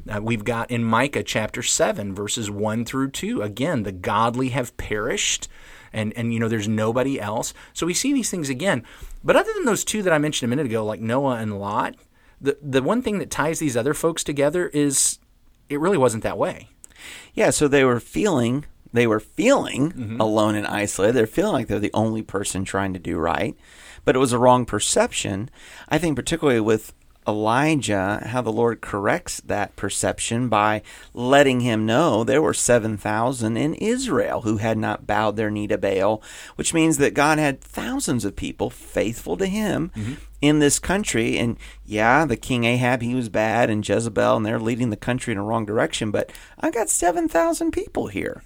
Uh, 0.08 0.20
we've 0.20 0.44
got 0.44 0.70
in 0.70 0.82
Micah 0.84 1.22
chapter 1.22 1.62
7, 1.62 2.14
verses 2.14 2.50
1 2.50 2.84
through 2.84 3.10
2. 3.10 3.42
Again, 3.42 3.84
the 3.84 3.92
godly 3.92 4.48
have 4.48 4.76
perished 4.76 5.48
and 5.92 6.12
and 6.16 6.32
you 6.32 6.38
know 6.40 6.48
there's 6.48 6.68
nobody 6.68 7.20
else. 7.20 7.52
So 7.72 7.86
we 7.86 7.94
see 7.94 8.12
these 8.12 8.30
things 8.30 8.48
again. 8.48 8.84
But 9.24 9.36
other 9.36 9.52
than 9.54 9.64
those 9.64 9.84
two 9.84 10.02
that 10.02 10.12
I 10.12 10.18
mentioned 10.18 10.48
a 10.48 10.50
minute 10.54 10.66
ago, 10.66 10.84
like 10.84 11.00
Noah 11.00 11.36
and 11.36 11.58
Lot, 11.58 11.94
the 12.40 12.56
the 12.62 12.82
one 12.82 13.02
thing 13.02 13.18
that 13.18 13.30
ties 13.30 13.58
these 13.58 13.76
other 13.76 13.94
folks 13.94 14.24
together 14.24 14.68
is 14.68 15.18
it 15.68 15.80
really 15.80 15.98
wasn't 15.98 16.22
that 16.22 16.38
way. 16.38 16.68
Yeah, 17.34 17.50
so 17.50 17.68
they 17.68 17.84
were 17.84 18.00
feeling 18.00 18.64
they 18.92 19.06
were 19.06 19.20
feeling 19.20 19.92
Mm-hmm. 19.92 20.20
alone 20.20 20.54
and 20.56 20.66
isolated. 20.66 21.14
They're 21.16 21.26
feeling 21.26 21.52
like 21.52 21.66
they're 21.68 21.78
the 21.78 21.94
only 21.94 22.22
person 22.22 22.64
trying 22.64 22.92
to 22.92 22.98
do 22.98 23.18
right, 23.18 23.56
but 24.04 24.16
it 24.16 24.18
was 24.18 24.32
a 24.32 24.38
wrong 24.38 24.64
perception. 24.66 25.48
I 25.88 25.98
think 25.98 26.16
particularly 26.16 26.60
with 26.60 26.92
Elijah, 27.30 28.22
how 28.26 28.42
the 28.42 28.52
Lord 28.52 28.80
corrects 28.80 29.40
that 29.42 29.76
perception 29.76 30.48
by 30.48 30.82
letting 31.14 31.60
him 31.60 31.86
know 31.86 32.24
there 32.24 32.42
were 32.42 32.52
7,000 32.52 33.56
in 33.56 33.74
Israel 33.74 34.42
who 34.42 34.56
had 34.56 34.76
not 34.76 35.06
bowed 35.06 35.36
their 35.36 35.50
knee 35.50 35.68
to 35.68 35.78
Baal, 35.78 36.22
which 36.56 36.74
means 36.74 36.98
that 36.98 37.14
God 37.14 37.38
had 37.38 37.60
thousands 37.60 38.24
of 38.24 38.34
people 38.34 38.68
faithful 38.68 39.36
to 39.36 39.46
him 39.46 39.92
mm-hmm. 39.94 40.14
in 40.40 40.58
this 40.58 40.78
country. 40.80 41.38
And 41.38 41.56
yeah, 41.86 42.24
the 42.24 42.36
king 42.36 42.64
Ahab, 42.64 43.00
he 43.00 43.14
was 43.14 43.28
bad, 43.28 43.70
and 43.70 43.88
Jezebel, 43.88 44.36
and 44.36 44.44
they're 44.44 44.58
leading 44.58 44.90
the 44.90 44.96
country 44.96 45.32
in 45.32 45.38
a 45.38 45.44
wrong 45.44 45.64
direction, 45.64 46.10
but 46.10 46.32
I've 46.58 46.74
got 46.74 46.90
7,000 46.90 47.70
people 47.70 48.08
here. 48.08 48.42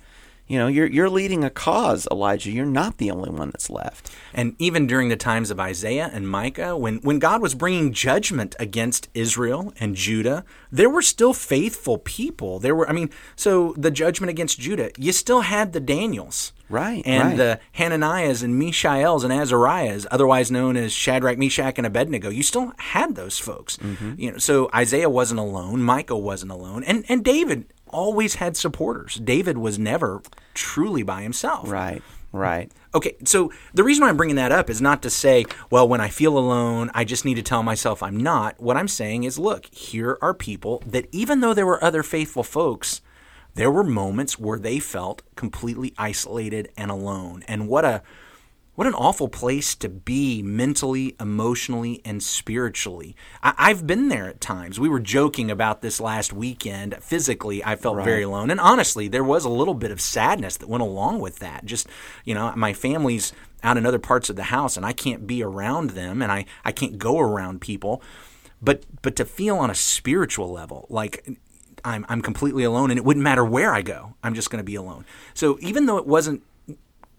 You 0.46 0.58
know, 0.58 0.66
you're 0.66 0.86
you're 0.86 1.08
leading 1.08 1.42
a 1.42 1.50
cause, 1.50 2.06
Elijah. 2.10 2.50
You're 2.50 2.66
not 2.66 2.98
the 2.98 3.10
only 3.10 3.30
one 3.30 3.50
that's 3.50 3.70
left. 3.70 4.10
And 4.34 4.54
even 4.58 4.86
during 4.86 5.08
the 5.08 5.16
times 5.16 5.50
of 5.50 5.58
Isaiah 5.58 6.10
and 6.12 6.28
Micah, 6.28 6.76
when, 6.76 6.96
when 6.98 7.18
God 7.18 7.40
was 7.40 7.54
bringing 7.54 7.92
judgment 7.92 8.54
against 8.58 9.08
Israel 9.14 9.72
and 9.80 9.96
Judah, 9.96 10.44
there 10.70 10.90
were 10.90 11.02
still 11.02 11.32
faithful 11.32 11.98
people. 11.98 12.58
There 12.58 12.74
were, 12.74 12.88
I 12.88 12.92
mean, 12.92 13.10
so 13.36 13.74
the 13.78 13.90
judgment 13.90 14.30
against 14.30 14.60
Judah, 14.60 14.90
you 14.98 15.12
still 15.12 15.42
had 15.42 15.72
the 15.72 15.80
Daniels. 15.80 16.52
Right, 16.70 17.02
And 17.04 17.28
right. 17.28 17.36
the 17.36 17.60
Hananiahs 17.78 18.42
and 18.42 18.58
Mishaels 18.58 19.22
and 19.22 19.32
Azariahs, 19.32 20.06
otherwise 20.10 20.50
known 20.50 20.78
as 20.78 20.92
Shadrach, 20.92 21.36
Meshach, 21.36 21.74
and 21.76 21.86
Abednego. 21.86 22.30
You 22.30 22.42
still 22.42 22.72
had 22.78 23.16
those 23.16 23.38
folks. 23.38 23.76
Mm-hmm. 23.76 24.14
You 24.16 24.32
know, 24.32 24.38
so 24.38 24.70
Isaiah 24.74 25.10
wasn't 25.10 25.40
alone, 25.40 25.82
Micah 25.82 26.16
wasn't 26.16 26.52
alone, 26.52 26.82
and, 26.82 27.04
and 27.08 27.22
David 27.22 27.66
always 27.94 28.34
had 28.34 28.56
supporters. 28.56 29.14
David 29.14 29.56
was 29.56 29.78
never 29.78 30.20
truly 30.52 31.02
by 31.04 31.22
himself. 31.22 31.70
Right, 31.70 32.02
right. 32.32 32.70
Okay, 32.94 33.16
so 33.24 33.52
the 33.72 33.84
reason 33.84 34.02
why 34.02 34.08
I'm 34.08 34.16
bringing 34.16 34.36
that 34.36 34.52
up 34.52 34.68
is 34.68 34.82
not 34.82 35.00
to 35.02 35.10
say, 35.10 35.46
well, 35.70 35.88
when 35.88 36.00
I 36.00 36.08
feel 36.08 36.36
alone, 36.36 36.90
I 36.92 37.04
just 37.04 37.24
need 37.24 37.36
to 37.36 37.42
tell 37.42 37.62
myself 37.62 38.02
I'm 38.02 38.18
not. 38.18 38.60
What 38.60 38.76
I'm 38.76 38.88
saying 38.88 39.24
is, 39.24 39.38
look, 39.38 39.66
here 39.66 40.18
are 40.20 40.34
people 40.34 40.82
that 40.86 41.06
even 41.12 41.40
though 41.40 41.54
there 41.54 41.66
were 41.66 41.82
other 41.82 42.02
faithful 42.02 42.42
folks, 42.42 43.00
there 43.54 43.70
were 43.70 43.84
moments 43.84 44.38
where 44.38 44.58
they 44.58 44.80
felt 44.80 45.22
completely 45.36 45.94
isolated 45.96 46.70
and 46.76 46.90
alone. 46.90 47.44
And 47.46 47.68
what 47.68 47.84
a 47.84 48.02
what 48.74 48.86
an 48.86 48.94
awful 48.94 49.28
place 49.28 49.74
to 49.76 49.88
be 49.88 50.42
mentally, 50.42 51.14
emotionally, 51.20 52.00
and 52.04 52.22
spiritually. 52.22 53.14
I, 53.42 53.54
I've 53.56 53.86
been 53.86 54.08
there 54.08 54.28
at 54.28 54.40
times. 54.40 54.80
We 54.80 54.88
were 54.88 55.00
joking 55.00 55.50
about 55.50 55.80
this 55.80 56.00
last 56.00 56.32
weekend. 56.32 56.96
Physically, 57.00 57.64
I 57.64 57.76
felt 57.76 58.04
very 58.04 58.22
alone. 58.22 58.50
And 58.50 58.60
honestly, 58.60 59.06
there 59.08 59.24
was 59.24 59.44
a 59.44 59.50
little 59.50 59.74
bit 59.74 59.90
of 59.90 60.00
sadness 60.00 60.56
that 60.56 60.68
went 60.68 60.82
along 60.82 61.20
with 61.20 61.38
that. 61.38 61.64
Just, 61.64 61.88
you 62.24 62.34
know, 62.34 62.52
my 62.56 62.72
family's 62.72 63.32
out 63.62 63.76
in 63.76 63.86
other 63.86 63.98
parts 63.98 64.28
of 64.28 64.36
the 64.36 64.44
house 64.44 64.76
and 64.76 64.84
I 64.84 64.92
can't 64.92 65.26
be 65.26 65.42
around 65.42 65.90
them 65.90 66.20
and 66.20 66.30
I, 66.30 66.44
I 66.64 66.72
can't 66.72 66.98
go 66.98 67.18
around 67.18 67.60
people. 67.60 68.02
But 68.60 68.84
but 69.02 69.14
to 69.16 69.24
feel 69.24 69.56
on 69.58 69.70
a 69.70 69.74
spiritual 69.74 70.50
level, 70.50 70.86
like 70.88 71.28
I'm 71.84 72.06
I'm 72.08 72.22
completely 72.22 72.64
alone 72.64 72.90
and 72.90 72.98
it 72.98 73.04
wouldn't 73.04 73.22
matter 73.22 73.44
where 73.44 73.74
I 73.74 73.82
go. 73.82 74.14
I'm 74.22 74.34
just 74.34 74.50
going 74.50 74.58
to 74.60 74.64
be 74.64 74.74
alone. 74.74 75.04
So 75.34 75.58
even 75.60 75.86
though 75.86 75.98
it 75.98 76.06
wasn't 76.06 76.42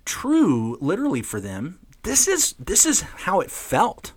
true 0.05 0.77
literally 0.79 1.21
for 1.21 1.41
them 1.41 1.79
this 2.03 2.27
is 2.27 2.53
this 2.59 2.85
is 2.85 3.01
how 3.01 3.39
it 3.39 3.51
felt 3.51 4.13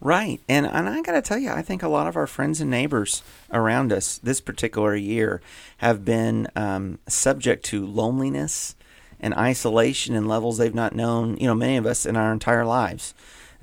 Right. 0.00 0.40
And 0.48 0.66
and 0.66 0.88
I 0.88 1.00
got 1.02 1.12
to 1.12 1.22
tell 1.22 1.38
you, 1.38 1.50
I 1.50 1.62
think 1.62 1.82
a 1.82 1.88
lot 1.88 2.06
of 2.06 2.16
our 2.16 2.26
friends 2.26 2.60
and 2.60 2.70
neighbors 2.70 3.22
around 3.50 3.92
us 3.92 4.18
this 4.18 4.40
particular 4.40 4.94
year 4.94 5.40
have 5.78 6.04
been 6.04 6.48
um, 6.54 6.98
subject 7.08 7.64
to 7.66 7.86
loneliness 7.86 8.76
and 9.20 9.34
isolation 9.34 10.14
in 10.14 10.28
levels 10.28 10.58
they've 10.58 10.74
not 10.74 10.94
known, 10.94 11.36
you 11.38 11.46
know, 11.46 11.54
many 11.54 11.76
of 11.76 11.86
us 11.86 12.04
in 12.04 12.16
our 12.16 12.32
entire 12.32 12.64
lives. 12.66 13.14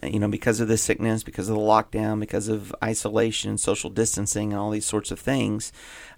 Uh, 0.02 0.08
You 0.08 0.20
know, 0.20 0.28
because 0.28 0.60
of 0.60 0.68
the 0.68 0.78
sickness, 0.78 1.24
because 1.24 1.50
of 1.50 1.56
the 1.56 1.62
lockdown, 1.62 2.20
because 2.20 2.48
of 2.48 2.74
isolation, 2.84 3.58
social 3.58 3.90
distancing, 3.90 4.52
and 4.52 4.60
all 4.60 4.72
these 4.72 4.86
sorts 4.86 5.12
of 5.12 5.20
things, 5.20 5.72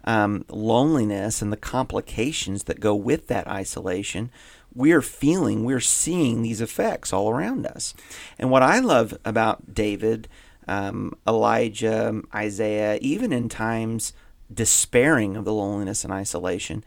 um, 0.05 0.45
loneliness 0.47 1.41
and 1.41 1.51
the 1.51 1.57
complications 1.57 2.63
that 2.63 2.79
go 2.79 2.95
with 2.95 3.27
that 3.27 3.47
isolation 3.47 4.31
we're 4.75 5.01
feeling, 5.01 5.63
we're 5.63 5.79
seeing 5.79 6.41
these 6.41 6.61
effects 6.61 7.13
all 7.13 7.29
around 7.29 7.65
us. 7.65 7.93
And 8.39 8.49
what 8.49 8.63
I 8.63 8.79
love 8.79 9.17
about 9.23 9.73
David, 9.73 10.27
um, 10.67 11.15
Elijah, 11.27 12.21
Isaiah, 12.33 12.97
even 13.01 13.31
in 13.31 13.49
times 13.49 14.13
despairing 14.53 15.35
of 15.35 15.45
the 15.45 15.53
loneliness 15.53 16.03
and 16.03 16.13
isolation, 16.13 16.83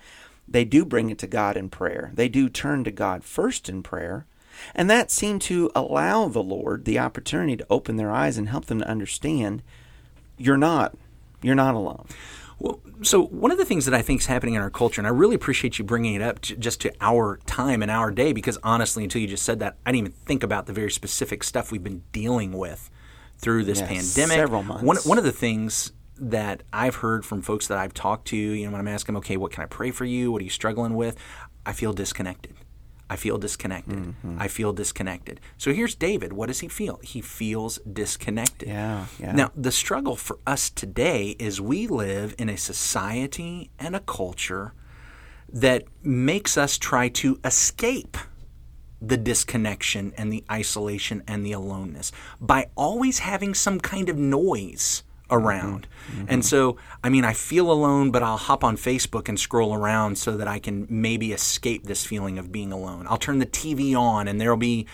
they 0.49 0.65
do 0.65 0.85
bring 0.85 1.11
it 1.11 1.19
to 1.19 1.27
God 1.27 1.57
in 1.57 1.69
prayer. 1.69 2.11
They 2.15 2.29
do 2.29 2.49
turn 2.49 2.85
to 2.85 2.91
God 2.91 3.25
first 3.25 3.69
in 3.69 3.83
prayer. 3.83 4.27
And 4.75 4.89
that 4.89 5.11
seemed 5.11 5.43
to 5.43 5.71
allow 5.75 6.29
the 6.29 6.43
Lord 6.43 6.85
the 6.85 6.99
opportunity 6.99 7.57
to 7.57 7.67
open 7.69 7.97
their 7.97 8.11
eyes 8.11 8.39
and 8.39 8.49
help 8.49 8.67
them 8.67 8.79
to 8.79 8.89
understand 8.89 9.63
you're 10.39 10.57
not 10.57 10.95
you're 11.43 11.55
not 11.55 11.75
alone. 11.75 12.07
Well, 12.59 12.81
so 13.03 13.23
one 13.27 13.51
of 13.51 13.59
the 13.59 13.65
things 13.65 13.85
that 13.85 13.95
I 13.95 14.01
think 14.01 14.23
is 14.23 14.27
happening 14.27 14.55
in 14.55 14.63
our 14.63 14.71
culture, 14.71 15.01
and 15.01 15.07
I 15.07 15.11
really 15.11 15.35
appreciate 15.35 15.79
you 15.79 15.85
bringing 15.85 16.15
it 16.15 16.23
up 16.23 16.41
j- 16.41 16.57
just 16.57 16.81
to 16.83 16.93
our 17.01 17.39
time 17.47 17.83
and 17.83 17.91
our 17.91 18.11
day, 18.11 18.33
because 18.33 18.59
honestly, 18.63 19.05
until 19.05 19.21
you 19.21 19.29
just 19.29 19.45
said 19.45 19.59
that, 19.61 19.77
I 19.85 19.93
didn't 19.93 20.07
even 20.07 20.13
think 20.25 20.43
about 20.43 20.67
the 20.67 20.73
very 20.73 20.91
specific 20.91 21.45
stuff 21.45 21.71
we've 21.71 21.85
been 21.85 22.03
dealing 22.13 22.53
with 22.53 22.91
through 23.39 23.65
this 23.65 23.81
pandemic. 23.81 24.37
several 24.37 24.63
months. 24.63 24.83
One, 24.83 24.97
one 24.99 25.19
of 25.19 25.25
the 25.25 25.33
things 25.33 25.93
that 26.19 26.63
I've 26.73 26.97
heard 26.97 27.27
from 27.27 27.43
folks 27.43 27.69
that 27.69 27.77
I've 27.77 27.93
talked 27.93 28.29
to, 28.29 28.37
you 28.37 28.65
know, 28.65 28.73
when 28.73 28.81
I'm 28.81 28.89
asking 28.89 29.13
them, 29.13 29.19
okay, 29.19 29.37
what 29.37 29.53
can 29.53 29.63
I 29.63 29.67
pray 29.67 29.91
for 29.91 30.07
you? 30.07 30.33
What 30.33 30.41
are 30.41 30.45
you 30.45 30.51
struggling 30.51 30.95
with? 30.95 31.19
I 31.67 31.73
feel 31.73 31.93
disconnected. 31.93 32.55
I 33.09 33.17
feel 33.17 33.39
disconnected. 33.39 33.99
Mm-hmm. 33.99 34.37
I 34.39 34.49
feel 34.49 34.73
disconnected. 34.73 35.41
So 35.59 35.73
here's 35.73 35.95
David. 35.95 36.33
What 36.33 36.47
does 36.47 36.61
he 36.61 36.69
feel? 36.69 36.99
He 37.03 37.21
feels 37.21 37.79
disconnected. 37.91 38.69
Yeah, 38.69 39.07
yeah. 39.19 39.33
Now, 39.33 39.53
the 39.55 39.71
struggle 39.71 40.17
for 40.17 40.39
us 40.47 40.71
today 40.71 41.37
is 41.39 41.61
we 41.61 41.87
live 41.87 42.35
in 42.37 42.49
a 42.49 42.57
society 42.57 43.71
and 43.79 43.95
a 43.95 44.01
culture 44.01 44.73
that 45.53 45.85
makes 46.03 46.59
us 46.59 46.77
try 46.77 47.09
to 47.09 47.39
escape 47.45 48.17
the 49.01 49.17
disconnection 49.17 50.13
and 50.17 50.33
the 50.33 50.43
isolation 50.51 51.23
and 51.29 51.45
the 51.45 51.53
aloneness 51.53 52.11
by 52.41 52.67
always 52.77 53.21
having 53.21 53.55
some 53.55 53.79
kind 53.79 54.09
of 54.09 54.17
noise 54.17 55.03
around. 55.31 55.87
Mm-hmm. 56.11 56.25
And 56.29 56.45
so, 56.45 56.77
I 57.03 57.09
mean, 57.09 57.25
I 57.25 57.33
feel 57.33 57.71
alone, 57.71 58.11
but 58.11 58.23
I'll 58.23 58.37
hop 58.37 58.63
on 58.63 58.77
Facebook 58.77 59.29
and 59.29 59.39
scroll 59.39 59.75
around 59.75 60.19
so 60.19 60.37
that 60.37 60.49
I 60.49 60.59
can 60.59 60.87
maybe 60.89 61.33
escape 61.33 61.85
this 61.85 62.07
feeling 62.07 62.39
of 62.39 62.53
being 62.53 62.73
alone. 62.73 63.07
I'll 63.09 63.19
turn 63.19 63.39
the 63.39 63.47
TV 63.47 63.97
on 63.97 64.29
and 64.29 64.41
there'll 64.41 64.57
be 64.57 64.87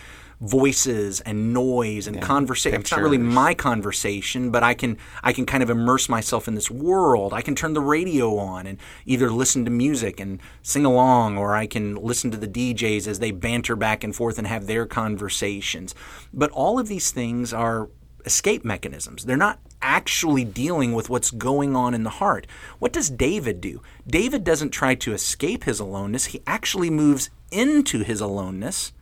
voices 0.43 1.21
and 1.21 1.53
noise 1.53 2.05
and 2.05 2.21
conversation. 2.21 2.81
It's 2.81 2.91
not 2.91 2.99
really 3.01 3.17
my 3.17 3.53
conversation, 3.53 4.51
but 4.51 4.61
I 4.61 4.73
can 4.73 4.97
I 5.23 5.31
can 5.31 5.45
kind 5.45 5.63
of 5.63 5.69
immerse 5.69 6.09
myself 6.09 6.49
in 6.49 6.55
this 6.55 6.69
world. 6.69 7.33
I 7.33 7.41
can 7.41 7.55
turn 7.55 7.73
the 7.73 7.81
radio 7.81 8.37
on 8.37 8.67
and 8.67 8.77
either 9.05 9.31
listen 9.31 9.63
to 9.63 9.71
music 9.71 10.19
and 10.19 10.41
sing 10.61 10.83
along 10.83 11.37
or 11.37 11.55
I 11.55 11.65
can 11.65 11.95
listen 11.95 12.29
to 12.31 12.37
the 12.37 12.47
DJs 12.47 13.07
as 13.07 13.19
they 13.19 13.31
banter 13.31 13.77
back 13.77 14.03
and 14.03 14.13
forth 14.13 14.37
and 14.37 14.45
have 14.45 14.67
their 14.67 14.85
conversations. 14.85 15.95
But 16.33 16.51
all 16.51 16.77
of 16.77 16.89
these 16.89 17.11
things 17.11 17.53
are 17.53 17.89
escape 18.25 18.63
mechanisms. 18.63 19.25
They're 19.25 19.37
not 19.37 19.59
actually 19.81 20.45
dealing 20.45 20.93
with 20.93 21.09
what's 21.09 21.31
going 21.31 21.75
on 21.75 21.93
in 21.93 22.03
the 22.03 22.09
heart. 22.09 22.47
What 22.79 22.93
does 22.93 23.09
David 23.09 23.61
do? 23.61 23.81
David 24.07 24.43
doesn't 24.43 24.71
try 24.71 24.95
to 24.95 25.13
escape 25.13 25.65
his 25.65 25.79
aloneness. 25.79 26.25
He 26.25 26.41
actually 26.47 26.89
moves 26.89 27.29
into 27.51 28.03
his 28.03 28.21
aloneness 28.21 28.93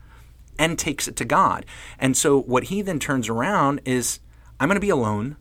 and 0.58 0.78
takes 0.78 1.08
it 1.08 1.16
to 1.18 1.25
God. 1.25 1.66
And 2.00 2.18
so 2.18 2.42
what 2.42 2.66
he 2.66 2.82
then 2.82 3.00
turns 3.00 3.30
around 3.30 3.82
is 3.86 4.20
I'm 4.60 4.68
going 4.68 4.75
to 4.75 4.82
be 4.82 4.90
alone, 4.90 5.38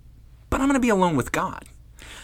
but 0.48 0.60
I'm 0.60 0.66
going 0.68 0.74
to 0.74 0.80
be 0.80 0.88
alone 0.88 1.16
with 1.16 1.32
God. 1.32 1.66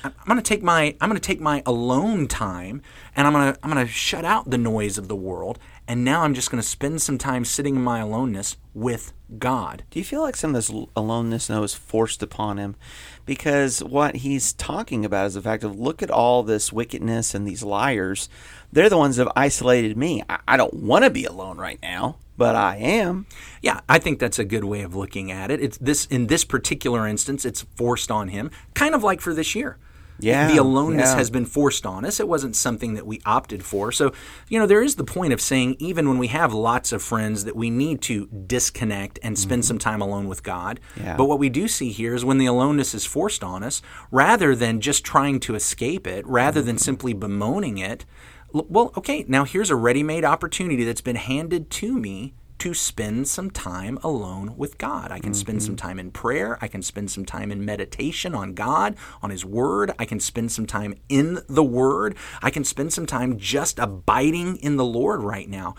I'm 0.05 0.13
going 0.27 0.39
to 0.39 0.43
take 0.43 0.63
my 0.63 0.95
I'm 1.01 1.09
going 1.09 1.21
to 1.21 1.27
take 1.27 1.41
my 1.41 1.63
alone 1.67 2.29
time 2.29 2.83
and 3.17 3.27
I'm 3.27 3.33
going 3.33 3.53
to 3.53 3.59
I'm 3.63 3.73
going 3.73 3.85
to 3.85 3.93
shut 3.93 4.25
out 4.25 4.51
the 4.51 4.59
noise 4.59 4.99
of 4.99 5.09
the 5.09 5.17
world 5.17 5.59
and 5.89 6.05
now 6.05 6.23
I'm 6.23 6.35
just 6.35 6.51
going 6.51 6.63
to 6.63 6.69
spend 6.69 7.01
some 7.01 7.19
time 7.19 7.45
sitting 7.45 7.77
in 7.77 7.83
my 7.83 8.01
aloneness 8.01 8.57
with 8.75 9.13
God. 9.39 9.85
Do 9.91 9.99
you 9.99 10.05
feel 10.05 10.21
like 10.21 10.37
some 10.37 10.51
of 10.51 10.55
this 10.55 10.87
aloneness 10.97 11.49
now 11.49 11.63
is 11.63 11.75
forced 11.75 12.23
upon 12.23 12.59
him? 12.59 12.77
Because 13.25 13.83
what 13.83 14.17
he's 14.17 14.53
talking 14.53 15.05
about 15.05 15.27
is 15.27 15.35
the 15.35 15.43
fact 15.43 15.65
of 15.65 15.79
look 15.79 16.03
at 16.03 16.11
all 16.11 16.43
this 16.43 16.73
wickedness 16.73 17.35
and 17.35 17.47
these 17.47 17.63
liars. 17.63 18.29
They're 18.73 18.89
the 18.89 18.99
ones 18.99 19.17
that 19.17 19.27
have 19.27 19.33
isolated 19.37 19.97
me. 19.97 20.23
I, 20.29 20.39
I 20.49 20.57
don't 20.57 20.75
want 20.75 21.05
to 21.05 21.11
be 21.11 21.25
alone 21.25 21.59
right 21.59 21.79
now, 21.81 22.19
but 22.37 22.57
I 22.57 22.77
am. 22.77 23.27
Yeah, 23.63 23.81
I 23.89 23.99
think 23.99 24.19
that's 24.19 24.39
a 24.39 24.45
good 24.45 24.65
way 24.65 24.83
of 24.83 24.97
looking 24.97 25.31
at 25.31 25.51
it. 25.51 25.63
It's 25.63 25.79
this 25.79 26.07
in 26.07 26.27
this 26.27 26.45
particular 26.45 27.07
instance, 27.07 27.45
it's 27.45 27.63
forced 27.77 28.11
on 28.11 28.29
him, 28.29 28.51
kind 28.75 28.95
of 28.95 29.03
like 29.05 29.21
for 29.21 29.35
this 29.35 29.55
year. 29.55 29.79
Yeah, 30.19 30.49
the 30.49 30.57
aloneness 30.57 31.11
yeah. 31.11 31.17
has 31.17 31.31
been 31.31 31.45
forced 31.45 31.85
on 31.85 32.05
us. 32.05 32.21
It 32.21 32.29
wasn't 32.29 32.57
something 32.57 32.95
that 32.95 33.07
we 33.07 33.21
opted 33.27 33.65
for. 33.65 33.93
So, 33.93 34.13
you 34.49 34.59
know, 34.59 34.67
there 34.67 34.83
is 34.83 34.97
the 34.97 35.05
point 35.05 35.33
of 35.33 35.41
saying 35.41 35.77
even 35.79 36.09
when 36.09 36.19
we 36.19 36.29
have 36.29 36.55
lots 36.55 36.93
of 36.93 37.03
friends 37.03 37.45
that 37.45 37.57
we 37.57 37.71
need 37.71 38.01
to 38.03 38.27
disconnect 38.27 39.19
and 39.23 39.39
spend 39.39 39.65
some 39.65 39.79
time 39.79 40.01
alone 40.01 40.29
with 40.29 40.43
God. 40.43 40.81
Mm-hmm. 40.95 41.05
Yeah. 41.05 41.17
But 41.17 41.27
what 41.27 41.39
we 41.39 41.49
do 41.49 41.69
see 41.69 41.91
here 41.91 42.15
is 42.15 42.25
when 42.25 42.39
the 42.39 42.47
aloneness 42.47 42.95
is 42.95 43.05
forced 43.05 43.45
on 43.45 43.63
us, 43.63 43.83
rather 44.11 44.57
than 44.57 44.81
just 44.81 45.05
trying 45.05 45.41
to 45.41 45.55
escape 45.55 46.07
it, 46.07 46.27
rather 46.27 46.63
than 46.63 46.79
simply 46.79 47.13
bemoaning 47.13 47.79
it, 47.79 48.05
well, 48.53 48.93
okay, 48.97 49.25
now 49.29 49.45
here's 49.45 49.71
a 49.71 49.77
ready-made 49.77 50.25
opportunity 50.25 50.85
that's 50.85 51.01
been 51.01 51.17
handed 51.17 51.71
to 51.71 51.99
me 51.99 52.33
to 52.59 52.73
spend 52.73 53.29
some 53.29 53.51
time 53.51 53.99
alone 54.03 54.57
with 54.57 54.79
God. 54.79 55.13
I 55.13 55.19
can 55.19 55.35
spend 55.35 55.63
some 55.63 55.77
mm-hmm. 55.77 55.87
time 55.87 55.99
in 55.99 56.11
prayer. 56.11 56.59
I 56.61 56.69
can 56.69 56.83
spend 56.83 57.11
some 57.11 57.25
time 57.25 57.53
in 57.53 57.65
meditation 57.65 58.35
on 58.35 58.55
God, 58.55 58.97
on 59.23 59.31
His 59.31 59.45
Word. 59.45 59.93
I 59.99 60.05
can 60.05 60.21
spend 60.21 60.53
some 60.53 60.67
time 60.67 60.95
in 61.09 61.41
the 61.49 61.63
Word. 61.63 62.17
I 62.43 62.51
can 62.51 62.65
spend 62.65 62.93
some 62.93 63.07
time 63.07 63.39
just 63.39 63.79
abiding 63.79 64.57
in 64.57 64.77
the 64.77 64.85
Lord 64.85 65.23
right 65.23 65.49
now 65.49 65.75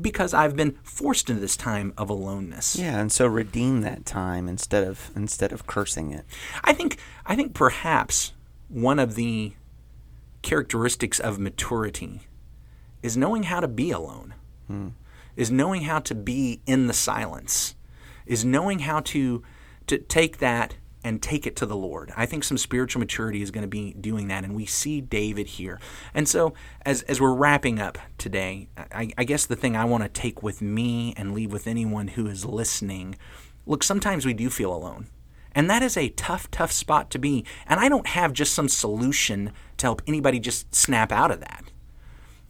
because 0.00 0.34
I've 0.34 0.56
been 0.56 0.72
forced 0.82 1.30
into 1.30 1.40
this 1.40 1.56
time 1.56 1.92
of 1.96 2.10
aloneness. 2.10 2.76
Yeah, 2.76 2.98
and 2.98 3.12
so 3.12 3.26
redeem 3.26 3.82
that 3.82 4.04
time 4.04 4.48
instead 4.48 4.84
of 4.84 5.10
instead 5.14 5.52
of 5.52 5.66
cursing 5.66 6.12
it. 6.12 6.24
I 6.64 6.72
think 6.72 6.98
I 7.26 7.36
think 7.36 7.54
perhaps 7.54 8.32
one 8.68 8.98
of 8.98 9.14
the 9.14 9.52
characteristics 10.42 11.20
of 11.20 11.38
maturity 11.38 12.22
is 13.02 13.16
knowing 13.16 13.44
how 13.44 13.60
to 13.60 13.68
be 13.68 13.90
alone. 13.90 14.34
Hmm. 14.66 14.88
Is 15.38 15.52
knowing 15.52 15.82
how 15.82 16.00
to 16.00 16.16
be 16.16 16.60
in 16.66 16.88
the 16.88 16.92
silence. 16.92 17.76
Is 18.26 18.44
knowing 18.44 18.80
how 18.80 19.00
to 19.00 19.42
to 19.86 19.98
take 19.98 20.38
that 20.38 20.74
and 21.04 21.22
take 21.22 21.46
it 21.46 21.54
to 21.56 21.64
the 21.64 21.76
Lord. 21.76 22.12
I 22.16 22.26
think 22.26 22.42
some 22.42 22.58
spiritual 22.58 22.98
maturity 22.98 23.40
is 23.40 23.52
going 23.52 23.62
to 23.62 23.68
be 23.68 23.94
doing 23.94 24.26
that, 24.28 24.42
and 24.42 24.56
we 24.56 24.66
see 24.66 25.00
David 25.00 25.46
here. 25.46 25.78
And 26.12 26.28
so, 26.28 26.54
as 26.82 27.02
as 27.02 27.20
we're 27.20 27.34
wrapping 27.34 27.78
up 27.78 27.98
today, 28.18 28.66
I, 28.76 29.12
I 29.16 29.22
guess 29.22 29.46
the 29.46 29.54
thing 29.54 29.76
I 29.76 29.84
want 29.84 30.02
to 30.02 30.08
take 30.08 30.42
with 30.42 30.60
me 30.60 31.14
and 31.16 31.32
leave 31.32 31.52
with 31.52 31.68
anyone 31.68 32.08
who 32.08 32.26
is 32.26 32.44
listening, 32.44 33.16
look, 33.64 33.84
sometimes 33.84 34.26
we 34.26 34.34
do 34.34 34.50
feel 34.50 34.74
alone. 34.74 35.06
And 35.52 35.70
that 35.70 35.84
is 35.84 35.96
a 35.96 36.10
tough, 36.10 36.50
tough 36.50 36.72
spot 36.72 37.10
to 37.10 37.18
be. 37.18 37.44
And 37.66 37.78
I 37.78 37.88
don't 37.88 38.08
have 38.08 38.32
just 38.32 38.54
some 38.54 38.68
solution 38.68 39.52
to 39.76 39.86
help 39.86 40.02
anybody 40.04 40.40
just 40.40 40.74
snap 40.74 41.10
out 41.12 41.30
of 41.30 41.40
that. 41.40 41.70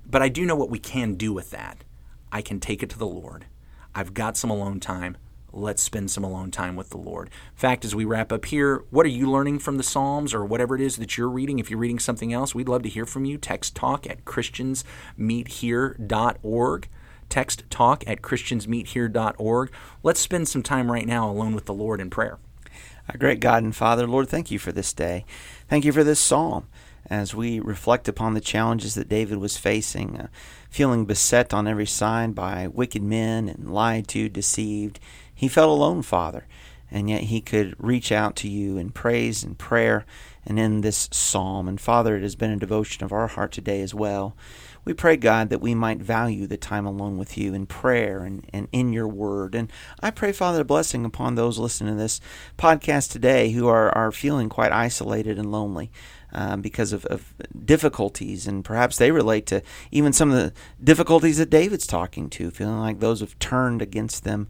But 0.04 0.23
I 0.23 0.28
do 0.28 0.45
know 0.47 0.57
what 0.57 0.71
we 0.71 0.78
can 0.78 1.14
do 1.14 1.33
with 1.35 1.50
that. 1.50 1.85
I 2.32 2.42
can 2.42 2.61
take 2.61 2.82
it 2.82 2.90
to 2.90 2.99
the 2.99 3.06
Lord. 3.06 3.47
I've 3.94 4.12
got 4.14 4.37
some 4.37 4.50
alone 4.50 4.80
time. 4.80 5.16
Let's 5.50 5.82
spend 5.82 6.11
some 6.11 6.25
alone 6.25 6.50
time 6.50 6.76
with 6.76 6.90
the 6.90 6.99
Lord. 6.99 7.28
In 7.28 7.56
fact, 7.56 7.82
as 7.85 7.94
we 7.94 8.04
wrap 8.04 8.32
up 8.32 8.44
here, 8.44 8.85
what 8.90 9.06
are 9.06 9.11
you 9.11 9.30
learning 9.30 9.61
from 9.61 9.78
the 9.78 9.82
Psalms 9.82 10.35
or 10.35 10.44
whatever 10.44 10.75
it 10.75 10.82
is 10.82 10.99
that 10.99 11.16
you're 11.16 11.28
reading? 11.28 11.58
If 11.58 11.70
you're 11.70 11.78
reading 11.78 11.99
something 11.99 12.30
else, 12.32 12.54
we'd 12.54 12.68
love 12.68 12.82
to 12.82 12.88
hear 12.88 13.06
from 13.06 13.25
you. 13.25 13.38
Text 13.38 13.75
talk 13.75 14.06
at 14.06 14.26
christiansmeethere.org. 14.26 16.88
Text 17.28 17.64
talk 17.70 18.04
at 18.06 18.23
christiansmeethere.org. 18.23 19.73
Let's 20.02 20.20
spend 20.20 20.49
some 20.49 20.62
time 20.62 20.92
right 20.92 21.06
now 21.06 21.30
alone 21.30 21.54
with 21.54 21.64
the 21.64 21.75
Lord 21.75 22.00
in 22.00 22.11
prayer. 22.11 22.38
Our 23.08 23.16
great 23.16 23.40
God 23.40 23.62
and 23.62 23.75
Father, 23.75 24.06
Lord, 24.06 24.28
thank 24.28 24.50
you 24.50 24.58
for 24.58 24.70
this 24.70 24.92
day. 24.92 25.25
Thank 25.66 25.87
you 25.87 25.92
for 25.92 26.04
this 26.04 26.20
psalm 26.20 26.68
as 27.10 27.34
we 27.34 27.60
reflect 27.60 28.08
upon 28.08 28.34
the 28.34 28.40
challenges 28.40 28.94
that 28.94 29.08
David 29.08 29.38
was 29.38 29.56
facing, 29.56 30.16
uh, 30.16 30.26
feeling 30.70 31.04
beset 31.04 31.54
on 31.54 31.66
every 31.66 31.86
side 31.86 32.34
by 32.34 32.68
wicked 32.68 33.02
men 33.02 33.48
and 33.48 33.72
lied 33.72 34.08
to, 34.08 34.28
deceived. 34.28 35.00
He 35.34 35.48
felt 35.48 35.70
alone, 35.70 36.02
Father, 36.02 36.46
and 36.90 37.08
yet 37.08 37.24
he 37.24 37.40
could 37.40 37.74
reach 37.78 38.12
out 38.12 38.36
to 38.36 38.48
you 38.48 38.76
in 38.76 38.90
praise 38.90 39.42
and 39.42 39.56
prayer 39.56 40.04
and 40.44 40.58
in 40.58 40.80
this 40.80 41.08
psalm. 41.12 41.68
And 41.68 41.80
Father, 41.80 42.16
it 42.16 42.22
has 42.22 42.36
been 42.36 42.50
a 42.50 42.56
devotion 42.56 43.04
of 43.04 43.12
our 43.12 43.26
heart 43.26 43.52
today 43.52 43.82
as 43.82 43.94
well. 43.94 44.34
We 44.88 44.95
pray, 44.95 45.18
God, 45.18 45.50
that 45.50 45.61
we 45.61 45.75
might 45.75 45.99
value 45.99 46.47
the 46.47 46.57
time 46.57 46.87
alone 46.87 47.18
with 47.18 47.37
you 47.37 47.52
in 47.52 47.66
prayer 47.66 48.21
and, 48.21 48.49
and 48.54 48.68
in 48.73 48.90
your 48.90 49.07
word. 49.07 49.54
And 49.54 49.71
I 50.00 50.11
pray, 50.11 50.33
Father, 50.33 50.62
a 50.62 50.64
blessing 50.64 51.04
upon 51.04 51.35
those 51.35 51.59
listening 51.59 51.92
to 51.92 52.02
this 52.02 52.23
podcast 52.57 53.11
today 53.11 53.50
who 53.50 53.68
are, 53.68 53.95
are 53.95 54.11
feeling 54.11 54.49
quite 54.49 54.73
isolated 54.73 55.38
and 55.38 55.52
lonely. 55.52 55.90
Um, 56.33 56.62
because 56.62 56.92
of, 56.95 57.04
of, 57.07 57.35
difficulties, 57.64 58.47
and 58.47 58.62
perhaps 58.62 58.99
they 58.99 59.11
relate 59.11 59.47
to 59.47 59.62
even 59.90 60.12
some 60.12 60.30
of 60.30 60.37
the 60.37 60.52
difficulties 60.83 61.38
that 61.38 61.49
David's 61.49 61.87
talking 61.87 62.28
to, 62.30 62.50
feeling 62.50 62.80
like 62.80 63.00
those 63.00 63.21
have 63.21 63.38
turned 63.38 63.80
against 63.80 64.25
them. 64.25 64.49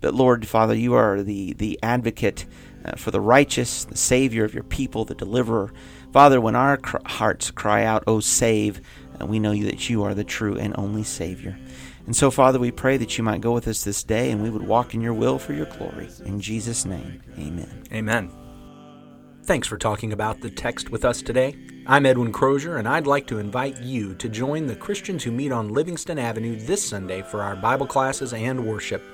But 0.00 0.14
Lord, 0.14 0.46
Father, 0.46 0.74
you 0.74 0.94
are 0.94 1.22
the, 1.22 1.52
the 1.54 1.80
advocate 1.82 2.46
uh, 2.84 2.92
for 2.96 3.10
the 3.10 3.20
righteous, 3.20 3.84
the 3.84 3.96
Savior 3.96 4.44
of 4.44 4.54
your 4.54 4.62
people, 4.62 5.04
the 5.04 5.16
deliverer. 5.16 5.72
Father, 6.12 6.40
when 6.40 6.54
our 6.56 6.76
cr- 6.76 6.98
hearts 7.04 7.50
cry 7.50 7.84
out, 7.84 8.04
Oh, 8.06 8.20
save, 8.20 8.80
uh, 9.20 9.26
we 9.26 9.38
know 9.38 9.54
that 9.54 9.88
you 9.88 10.02
are 10.04 10.14
the 10.14 10.24
true 10.24 10.56
and 10.56 10.74
only 10.78 11.04
Savior. 11.04 11.58
And 12.06 12.14
so, 12.14 12.30
Father, 12.30 12.58
we 12.58 12.70
pray 12.70 12.96
that 12.96 13.18
you 13.18 13.24
might 13.24 13.40
go 13.40 13.52
with 13.52 13.66
us 13.66 13.82
this 13.82 14.04
day 14.04 14.30
and 14.30 14.42
we 14.42 14.50
would 14.50 14.62
walk 14.62 14.94
in 14.94 15.00
your 15.00 15.14
will 15.14 15.38
for 15.38 15.52
your 15.52 15.66
glory. 15.66 16.08
In 16.24 16.40
Jesus' 16.40 16.84
name, 16.84 17.20
amen. 17.38 17.84
Amen. 17.92 18.30
Thanks 19.42 19.68
for 19.68 19.76
talking 19.78 20.12
about 20.12 20.40
the 20.40 20.50
text 20.50 20.90
with 20.90 21.04
us 21.04 21.22
today. 21.22 21.56
I'm 21.86 22.04
Edwin 22.04 22.32
Crozier, 22.32 22.78
and 22.78 22.88
I'd 22.88 23.06
like 23.06 23.28
to 23.28 23.38
invite 23.38 23.80
you 23.80 24.14
to 24.16 24.28
join 24.28 24.66
the 24.66 24.74
Christians 24.74 25.22
who 25.22 25.30
meet 25.30 25.52
on 25.52 25.72
Livingston 25.72 26.18
Avenue 26.18 26.56
this 26.56 26.84
Sunday 26.84 27.22
for 27.22 27.42
our 27.42 27.54
Bible 27.54 27.86
classes 27.86 28.32
and 28.32 28.66
worship. 28.66 29.04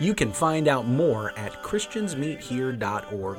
You 0.00 0.14
can 0.14 0.32
find 0.32 0.68
out 0.68 0.86
more 0.86 1.38
at 1.38 1.52
ChristiansMeetHere.org. 1.62 3.38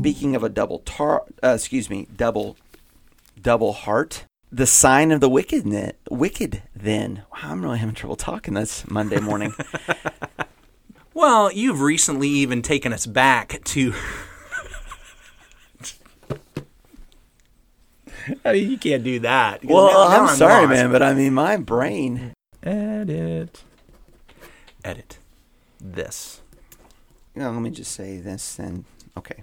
Speaking 0.00 0.34
of 0.34 0.42
a 0.42 0.48
double 0.48 0.78
tar, 0.78 1.24
uh, 1.44 1.48
excuse 1.56 1.90
me, 1.90 2.08
double, 2.16 2.56
double 3.38 3.74
heart. 3.74 4.24
The 4.50 4.66
sign 4.66 5.12
of 5.12 5.20
the 5.20 5.28
wicked, 5.28 5.66
wicked. 6.10 6.62
Then 6.74 7.24
wow, 7.30 7.50
I'm 7.50 7.62
really 7.62 7.78
having 7.80 7.94
trouble 7.94 8.16
talking 8.16 8.54
this 8.54 8.90
Monday 8.90 9.20
morning. 9.20 9.52
well, 11.14 11.52
you've 11.52 11.82
recently 11.82 12.28
even 12.28 12.62
taken 12.62 12.94
us 12.94 13.04
back 13.04 13.60
to. 13.64 13.92
I 18.44 18.52
mean, 18.52 18.70
you 18.70 18.78
can't 18.78 19.04
do 19.04 19.18
that. 19.20 19.62
Well, 19.64 19.88
Now- 19.88 20.08
now 20.08 20.26
I'm, 20.30 20.36
sorry, 20.36 20.66
lost. 20.66 20.70
man, 20.70 20.90
but 20.92 21.02
I 21.02 21.12
mean, 21.12 21.34
my 21.34 21.58
brain. 21.58 22.32
Edit. 22.62 23.62
Edit. 24.82 25.18
This. 25.78 26.40
You 27.34 27.42
know, 27.42 27.50
let 27.50 27.60
me 27.60 27.68
just 27.70 27.92
say 27.92 28.18
this, 28.18 28.58
and 28.58 28.84
okay. 29.18 29.42